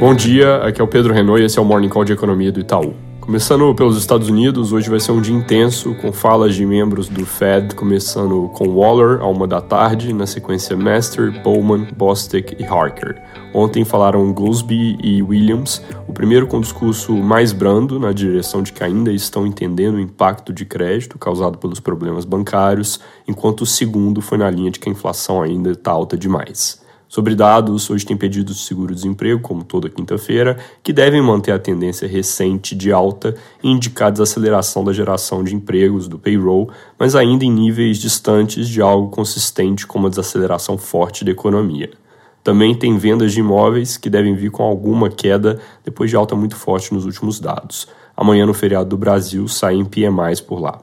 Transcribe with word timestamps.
Bom 0.00 0.14
dia, 0.14 0.56
aqui 0.62 0.80
é 0.80 0.84
o 0.84 0.88
Pedro 0.88 1.12
Renault 1.12 1.42
e 1.42 1.44
esse 1.44 1.58
é 1.58 1.62
o 1.62 1.64
Morning 1.64 1.90
Call 1.90 2.06
de 2.06 2.14
Economia 2.14 2.50
do 2.50 2.58
Itaú. 2.58 2.94
Começando 3.20 3.74
pelos 3.74 3.98
Estados 3.98 4.30
Unidos, 4.30 4.72
hoje 4.72 4.88
vai 4.88 4.98
ser 4.98 5.12
um 5.12 5.20
dia 5.20 5.36
intenso, 5.36 5.94
com 5.96 6.10
falas 6.10 6.54
de 6.54 6.64
membros 6.64 7.06
do 7.06 7.26
Fed, 7.26 7.74
começando 7.74 8.48
com 8.54 8.66
Waller, 8.66 9.20
à 9.20 9.26
uma 9.26 9.46
da 9.46 9.60
tarde, 9.60 10.14
na 10.14 10.26
sequência 10.26 10.74
Master, 10.74 11.42
Bowman, 11.42 11.86
Bostic 11.94 12.56
e 12.58 12.64
Harker. 12.64 13.20
Ontem 13.52 13.84
falaram 13.84 14.32
Goolsbee 14.32 14.96
e 15.02 15.22
Williams, 15.22 15.84
o 16.08 16.14
primeiro 16.14 16.46
com 16.46 16.56
um 16.56 16.62
discurso 16.62 17.12
mais 17.12 17.52
brando, 17.52 18.00
na 18.00 18.10
direção 18.10 18.62
de 18.62 18.72
que 18.72 18.82
ainda 18.82 19.12
estão 19.12 19.46
entendendo 19.46 19.96
o 19.96 20.00
impacto 20.00 20.50
de 20.50 20.64
crédito 20.64 21.18
causado 21.18 21.58
pelos 21.58 21.78
problemas 21.78 22.24
bancários, 22.24 22.98
enquanto 23.28 23.60
o 23.60 23.66
segundo 23.66 24.22
foi 24.22 24.38
na 24.38 24.50
linha 24.50 24.70
de 24.70 24.80
que 24.80 24.88
a 24.88 24.92
inflação 24.92 25.42
ainda 25.42 25.72
está 25.72 25.90
alta 25.90 26.16
demais. 26.16 26.80
Sobre 27.10 27.34
dados, 27.34 27.90
hoje 27.90 28.06
tem 28.06 28.16
pedidos 28.16 28.58
de 28.58 28.62
seguro-desemprego, 28.62 29.40
como 29.40 29.64
toda 29.64 29.90
quinta-feira, 29.90 30.56
que 30.80 30.92
devem 30.92 31.20
manter 31.20 31.50
a 31.50 31.58
tendência 31.58 32.06
recente 32.06 32.72
de 32.72 32.92
alta 32.92 33.34
e 33.60 33.68
indicar 33.68 34.12
desaceleração 34.12 34.84
da 34.84 34.92
geração 34.92 35.42
de 35.42 35.52
empregos 35.52 36.06
do 36.06 36.20
payroll, 36.20 36.70
mas 36.96 37.16
ainda 37.16 37.44
em 37.44 37.50
níveis 37.50 37.98
distantes 37.98 38.68
de 38.68 38.80
algo 38.80 39.08
consistente 39.08 39.88
como 39.88 40.06
a 40.06 40.08
desaceleração 40.08 40.78
forte 40.78 41.24
da 41.24 41.32
economia. 41.32 41.90
Também 42.44 42.76
tem 42.76 42.96
vendas 42.96 43.32
de 43.32 43.40
imóveis 43.40 43.96
que 43.96 44.08
devem 44.08 44.36
vir 44.36 44.52
com 44.52 44.62
alguma 44.62 45.10
queda 45.10 45.58
depois 45.84 46.10
de 46.10 46.16
alta 46.16 46.36
muito 46.36 46.54
forte 46.54 46.94
nos 46.94 47.04
últimos 47.04 47.40
dados. 47.40 47.88
Amanhã, 48.16 48.46
no 48.46 48.54
feriado 48.54 48.88
do 48.88 48.96
Brasil, 48.96 49.48
saem 49.48 49.84
PMIs 49.84 50.40
por 50.40 50.60
lá. 50.60 50.80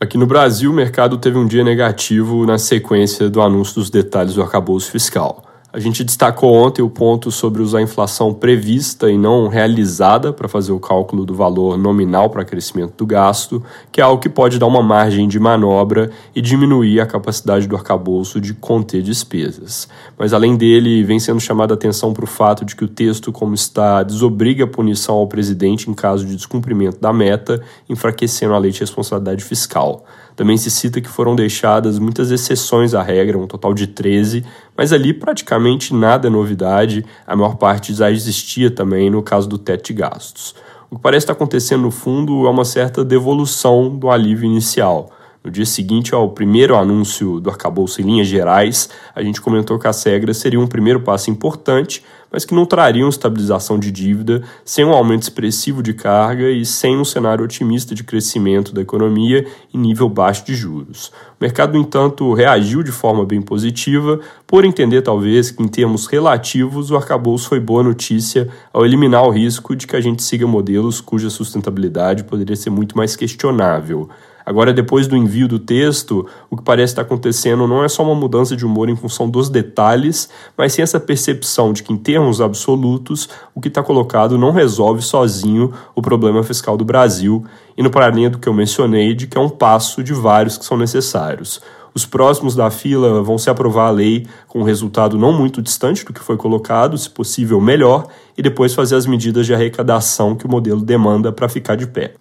Aqui 0.00 0.16
no 0.16 0.26
Brasil, 0.26 0.70
o 0.70 0.74
mercado 0.74 1.18
teve 1.18 1.36
um 1.36 1.44
dia 1.44 1.64
negativo 1.64 2.46
na 2.46 2.56
sequência 2.56 3.28
do 3.28 3.42
anúncio 3.42 3.74
dos 3.74 3.90
detalhes 3.90 4.34
do 4.34 4.42
arcabouço 4.42 4.92
fiscal. 4.92 5.42
A 5.70 5.78
gente 5.78 6.02
destacou 6.02 6.54
ontem 6.54 6.80
o 6.80 6.88
ponto 6.88 7.30
sobre 7.30 7.60
usar 7.60 7.80
a 7.80 7.82
inflação 7.82 8.32
prevista 8.32 9.10
e 9.10 9.18
não 9.18 9.48
realizada 9.48 10.32
para 10.32 10.48
fazer 10.48 10.72
o 10.72 10.80
cálculo 10.80 11.26
do 11.26 11.34
valor 11.34 11.76
nominal 11.76 12.30
para 12.30 12.42
crescimento 12.42 12.94
do 12.96 13.04
gasto, 13.04 13.62
que 13.92 14.00
é 14.00 14.04
algo 14.04 14.18
que 14.18 14.30
pode 14.30 14.58
dar 14.58 14.64
uma 14.64 14.82
margem 14.82 15.28
de 15.28 15.38
manobra 15.38 16.10
e 16.34 16.40
diminuir 16.40 17.02
a 17.02 17.06
capacidade 17.06 17.68
do 17.68 17.76
arcabouço 17.76 18.40
de 18.40 18.54
conter 18.54 19.02
despesas. 19.02 19.86
Mas 20.18 20.32
além 20.32 20.56
dele, 20.56 21.04
vem 21.04 21.20
sendo 21.20 21.38
chamada 21.38 21.74
atenção 21.74 22.14
para 22.14 22.24
o 22.24 22.26
fato 22.26 22.64
de 22.64 22.74
que 22.74 22.84
o 22.84 22.88
texto, 22.88 23.30
como 23.30 23.52
está, 23.52 24.02
desobriga 24.02 24.64
a 24.64 24.68
punição 24.68 25.16
ao 25.16 25.26
presidente 25.26 25.90
em 25.90 25.92
caso 25.92 26.24
de 26.24 26.34
descumprimento 26.34 26.98
da 26.98 27.12
meta, 27.12 27.62
enfraquecendo 27.90 28.54
a 28.54 28.58
lei 28.58 28.70
de 28.70 28.80
responsabilidade 28.80 29.44
fiscal. 29.44 30.06
Também 30.38 30.56
se 30.56 30.70
cita 30.70 31.00
que 31.00 31.08
foram 31.08 31.34
deixadas 31.34 31.98
muitas 31.98 32.30
exceções 32.30 32.94
à 32.94 33.02
regra, 33.02 33.36
um 33.36 33.48
total 33.48 33.74
de 33.74 33.88
13, 33.88 34.44
mas 34.78 34.92
ali 34.92 35.12
praticamente 35.12 35.92
nada 35.92 36.28
é 36.28 36.30
novidade, 36.30 37.04
a 37.26 37.34
maior 37.34 37.56
parte 37.56 37.92
já 37.92 38.12
existia 38.12 38.70
também 38.70 39.10
no 39.10 39.24
caso 39.24 39.48
do 39.48 39.58
teto 39.58 39.88
de 39.88 39.92
gastos. 39.92 40.54
O 40.88 40.94
que 40.94 41.02
parece 41.02 41.24
estar 41.24 41.32
acontecendo 41.32 41.82
no 41.82 41.90
fundo 41.90 42.46
é 42.46 42.50
uma 42.50 42.64
certa 42.64 43.04
devolução 43.04 43.94
do 43.94 44.08
alívio 44.08 44.46
inicial. 44.46 45.10
No 45.48 45.52
dia 45.52 45.64
seguinte 45.64 46.14
ao 46.14 46.28
primeiro 46.28 46.76
anúncio 46.76 47.40
do 47.40 47.48
arcabouço 47.48 48.02
em 48.02 48.04
linhas 48.04 48.26
gerais, 48.26 48.90
a 49.14 49.22
gente 49.22 49.40
comentou 49.40 49.78
que 49.78 49.88
as 49.88 50.04
regras 50.04 50.36
seriam 50.36 50.62
um 50.62 50.66
primeiro 50.66 51.00
passo 51.00 51.30
importante, 51.30 52.04
mas 52.30 52.44
que 52.44 52.54
não 52.54 52.66
trariam 52.66 53.08
estabilização 53.08 53.78
de 53.78 53.90
dívida 53.90 54.42
sem 54.62 54.84
um 54.84 54.92
aumento 54.92 55.22
expressivo 55.22 55.82
de 55.82 55.94
carga 55.94 56.50
e 56.50 56.66
sem 56.66 56.98
um 56.98 57.04
cenário 57.04 57.42
otimista 57.42 57.94
de 57.94 58.04
crescimento 58.04 58.74
da 58.74 58.82
economia 58.82 59.46
e 59.72 59.78
nível 59.78 60.06
baixo 60.06 60.44
de 60.44 60.54
juros. 60.54 61.10
O 61.40 61.40
mercado, 61.40 61.72
no 61.72 61.80
entanto, 61.80 62.34
reagiu 62.34 62.82
de 62.82 62.92
forma 62.92 63.24
bem 63.24 63.40
positiva, 63.40 64.20
por 64.46 64.66
entender 64.66 65.00
talvez 65.00 65.50
que, 65.50 65.62
em 65.62 65.68
termos 65.68 66.06
relativos, 66.06 66.90
o 66.90 66.96
arcabouço 66.96 67.48
foi 67.48 67.58
boa 67.58 67.82
notícia 67.82 68.50
ao 68.70 68.84
eliminar 68.84 69.26
o 69.26 69.30
risco 69.30 69.74
de 69.74 69.86
que 69.86 69.96
a 69.96 70.00
gente 70.02 70.22
siga 70.22 70.46
modelos 70.46 71.00
cuja 71.00 71.30
sustentabilidade 71.30 72.24
poderia 72.24 72.54
ser 72.54 72.68
muito 72.68 72.94
mais 72.94 73.16
questionável. 73.16 74.10
Agora, 74.48 74.72
depois 74.72 75.06
do 75.06 75.14
envio 75.14 75.46
do 75.46 75.58
texto, 75.58 76.26
o 76.48 76.56
que 76.56 76.62
parece 76.62 76.92
estar 76.92 77.02
acontecendo 77.02 77.68
não 77.68 77.84
é 77.84 77.88
só 77.88 78.02
uma 78.02 78.14
mudança 78.14 78.56
de 78.56 78.64
humor 78.64 78.88
em 78.88 78.96
função 78.96 79.28
dos 79.28 79.50
detalhes, 79.50 80.26
mas 80.56 80.72
sim 80.72 80.80
essa 80.80 80.98
percepção 80.98 81.70
de 81.70 81.82
que, 81.82 81.92
em 81.92 81.98
termos 81.98 82.40
absolutos, 82.40 83.28
o 83.54 83.60
que 83.60 83.68
está 83.68 83.82
colocado 83.82 84.38
não 84.38 84.50
resolve 84.50 85.02
sozinho 85.02 85.70
o 85.94 86.00
problema 86.00 86.42
fiscal 86.42 86.78
do 86.78 86.84
Brasil, 86.84 87.44
e 87.76 87.82
no 87.82 87.90
paralelo 87.90 88.30
do 88.30 88.38
que 88.38 88.48
eu 88.48 88.54
mencionei, 88.54 89.12
de 89.12 89.26
que 89.26 89.36
é 89.36 89.40
um 89.40 89.50
passo 89.50 90.02
de 90.02 90.14
vários 90.14 90.56
que 90.56 90.64
são 90.64 90.78
necessários. 90.78 91.60
Os 91.92 92.06
próximos 92.06 92.54
da 92.54 92.70
fila 92.70 93.22
vão 93.22 93.36
se 93.36 93.50
aprovar 93.50 93.88
a 93.88 93.90
lei 93.90 94.26
com 94.46 94.60
um 94.60 94.64
resultado 94.64 95.18
não 95.18 95.30
muito 95.30 95.60
distante 95.60 96.06
do 96.06 96.12
que 96.14 96.20
foi 96.20 96.38
colocado, 96.38 96.96
se 96.96 97.10
possível 97.10 97.60
melhor, 97.60 98.06
e 98.34 98.40
depois 98.40 98.72
fazer 98.72 98.96
as 98.96 99.04
medidas 99.04 99.44
de 99.44 99.52
arrecadação 99.52 100.34
que 100.34 100.46
o 100.46 100.50
modelo 100.50 100.80
demanda 100.80 101.30
para 101.30 101.50
ficar 101.50 101.76
de 101.76 101.86
pé. 101.86 102.14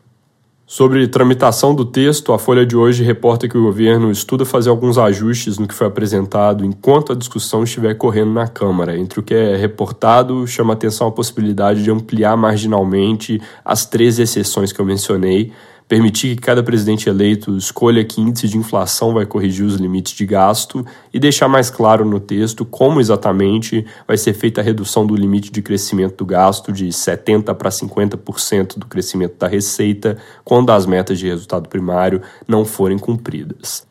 Sobre 0.69 1.07
tramitação 1.07 1.73
do 1.73 1.85
texto, 1.85 2.33
a 2.33 2.37
Folha 2.37 2.65
de 2.65 2.75
hoje 2.75 3.01
reporta 3.01 3.47
que 3.47 3.57
o 3.57 3.63
governo 3.63 4.11
estuda 4.11 4.43
fazer 4.43 4.69
alguns 4.69 4.97
ajustes 4.97 5.57
no 5.57 5.65
que 5.65 5.73
foi 5.73 5.87
apresentado 5.87 6.65
enquanto 6.65 7.13
a 7.13 7.15
discussão 7.15 7.63
estiver 7.63 7.93
correndo 7.93 8.33
na 8.33 8.49
Câmara. 8.49 8.97
Entre 8.97 9.17
o 9.17 9.23
que 9.23 9.33
é 9.33 9.55
reportado, 9.55 10.45
chama 10.45 10.73
atenção 10.73 11.07
a 11.07 11.11
possibilidade 11.11 11.81
de 11.81 11.89
ampliar 11.89 12.35
marginalmente 12.35 13.41
as 13.63 13.85
três 13.85 14.19
exceções 14.19 14.73
que 14.73 14.81
eu 14.81 14.85
mencionei, 14.85 15.53
permitir 15.87 16.35
que 16.35 16.41
cada 16.41 16.61
presidente 16.61 17.07
eleito 17.07 17.55
escolha 17.55 18.03
que 18.03 18.19
índice 18.19 18.47
de 18.47 18.57
inflação 18.57 19.13
vai 19.13 19.25
corrigir 19.25 19.65
os 19.65 19.75
limites 19.75 20.13
de 20.13 20.25
gasto 20.25 20.85
e 21.13 21.19
deixar 21.19 21.47
mais 21.47 21.69
claro 21.69 22.03
no 22.03 22.19
texto 22.19 22.65
como 22.65 22.99
exatamente 22.99 23.85
vai 24.05 24.17
ser 24.17 24.33
feita 24.33 24.59
a 24.59 24.63
redução 24.63 25.07
do 25.07 25.15
limite 25.15 25.49
de 25.49 25.61
crescimento 25.61 26.17
do 26.17 26.25
gasto 26.25 26.73
de 26.73 26.87
70% 26.87 27.55
para 27.55 27.69
50% 27.69 28.77
do 28.77 28.85
crescimento 28.85 29.37
da 29.37 29.47
receita 29.47 30.17
quando 30.43 30.71
as 30.71 30.85
metas 30.85 31.17
de 31.17 31.27
resultado 31.27 31.69
primário 31.69 32.21
não 32.47 32.65
forem 32.65 32.97
cumpridas. 32.97 33.86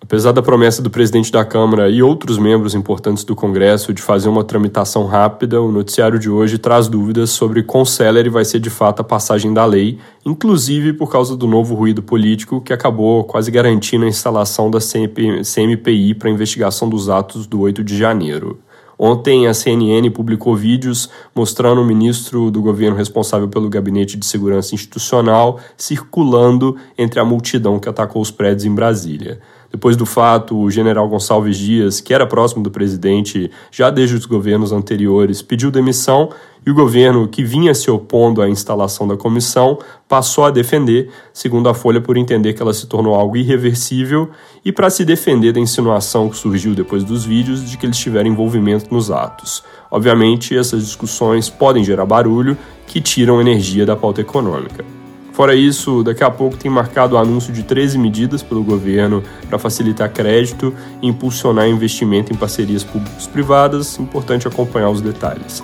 Apesar 0.00 0.32
da 0.32 0.40
promessa 0.40 0.80
do 0.80 0.88
presidente 0.88 1.30
da 1.30 1.44
Câmara 1.44 1.90
e 1.90 2.02
outros 2.02 2.38
membros 2.38 2.74
importantes 2.74 3.24
do 3.24 3.34
Congresso 3.34 3.92
de 3.92 4.00
fazer 4.00 4.28
uma 4.28 4.44
tramitação 4.44 5.06
rápida, 5.06 5.60
o 5.60 5.72
noticiário 5.72 6.18
de 6.18 6.30
hoje 6.30 6.56
traz 6.56 6.88
dúvidas 6.88 7.30
sobre 7.30 7.62
quão 7.64 7.84
célere 7.84 8.30
vai 8.30 8.44
ser 8.44 8.60
de 8.60 8.70
fato 8.70 9.00
a 9.00 9.04
passagem 9.04 9.52
da 9.52 9.64
lei, 9.64 9.98
inclusive 10.24 10.92
por 10.92 11.10
causa 11.10 11.36
do 11.36 11.46
novo 11.46 11.74
ruído 11.74 12.02
político 12.02 12.60
que 12.60 12.72
acabou 12.72 13.24
quase 13.24 13.50
garantindo 13.50 14.04
a 14.04 14.08
instalação 14.08 14.70
da 14.70 14.78
CMPI 14.78 16.14
para 16.14 16.30
investigação 16.30 16.88
dos 16.88 17.10
atos 17.10 17.46
do 17.46 17.60
8 17.60 17.82
de 17.82 17.96
janeiro. 17.98 18.60
Ontem, 18.98 19.46
a 19.46 19.54
CNN 19.54 20.10
publicou 20.10 20.56
vídeos 20.56 21.08
mostrando 21.32 21.80
o 21.80 21.84
ministro 21.84 22.50
do 22.50 22.60
governo 22.60 22.96
responsável 22.96 23.46
pelo 23.46 23.68
Gabinete 23.68 24.16
de 24.16 24.26
Segurança 24.26 24.74
Institucional 24.74 25.60
circulando 25.76 26.76
entre 26.96 27.20
a 27.20 27.24
multidão 27.24 27.78
que 27.78 27.88
atacou 27.88 28.20
os 28.20 28.32
prédios 28.32 28.64
em 28.64 28.74
Brasília. 28.74 29.38
Depois 29.70 29.96
do 29.96 30.06
fato, 30.06 30.58
o 30.58 30.70
general 30.70 31.08
Gonçalves 31.08 31.56
Dias, 31.56 32.00
que 32.00 32.14
era 32.14 32.26
próximo 32.26 32.62
do 32.62 32.70
presidente 32.70 33.50
já 33.70 33.90
desde 33.90 34.16
os 34.16 34.24
governos 34.24 34.72
anteriores, 34.72 35.42
pediu 35.42 35.70
demissão 35.70 36.30
e 36.66 36.70
o 36.70 36.74
governo, 36.74 37.28
que 37.28 37.42
vinha 37.42 37.74
se 37.74 37.90
opondo 37.90 38.42
à 38.42 38.48
instalação 38.48 39.06
da 39.06 39.16
comissão, 39.16 39.78
passou 40.08 40.44
a 40.44 40.50
defender, 40.50 41.10
segundo 41.32 41.68
a 41.68 41.74
Folha, 41.74 42.00
por 42.00 42.16
entender 42.16 42.52
que 42.52 42.60
ela 42.60 42.74
se 42.74 42.86
tornou 42.86 43.14
algo 43.14 43.36
irreversível 43.36 44.28
e 44.64 44.72
para 44.72 44.90
se 44.90 45.04
defender 45.04 45.52
da 45.52 45.60
insinuação 45.60 46.28
que 46.28 46.36
surgiu 46.36 46.74
depois 46.74 47.04
dos 47.04 47.24
vídeos 47.24 47.68
de 47.68 47.76
que 47.76 47.86
eles 47.86 47.96
tiveram 47.96 48.28
envolvimento 48.28 48.92
nos 48.92 49.10
atos. 49.10 49.62
Obviamente, 49.90 50.56
essas 50.56 50.84
discussões 50.84 51.48
podem 51.48 51.84
gerar 51.84 52.04
barulho 52.04 52.56
que 52.86 53.00
tiram 53.00 53.40
energia 53.40 53.86
da 53.86 53.96
pauta 53.96 54.20
econômica. 54.20 54.97
Fora 55.38 55.54
isso, 55.54 56.02
daqui 56.02 56.24
a 56.24 56.30
pouco 56.32 56.56
tem 56.56 56.68
marcado 56.68 57.14
o 57.14 57.16
anúncio 57.16 57.52
de 57.52 57.62
13 57.62 57.96
medidas 57.96 58.42
pelo 58.42 58.60
governo 58.64 59.22
para 59.48 59.56
facilitar 59.56 60.10
crédito 60.12 60.74
e 61.00 61.06
impulsionar 61.06 61.68
investimento 61.68 62.32
em 62.32 62.36
parcerias 62.36 62.82
públicos-privadas. 62.82 64.00
Importante 64.00 64.48
acompanhar 64.48 64.90
os 64.90 65.00
detalhes. 65.00 65.62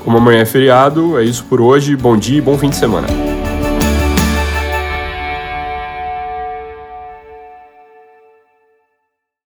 Como 0.00 0.18
amanhã 0.18 0.40
é 0.40 0.44
feriado, 0.44 1.16
é 1.20 1.22
isso 1.22 1.44
por 1.44 1.60
hoje. 1.60 1.94
Bom 1.94 2.16
dia 2.16 2.38
e 2.38 2.40
bom 2.40 2.58
fim 2.58 2.70
de 2.70 2.74
semana. 2.74 3.06